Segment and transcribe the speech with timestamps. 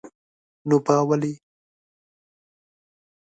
[0.67, 1.33] نو با ولي?